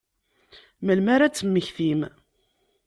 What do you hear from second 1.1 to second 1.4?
ara ad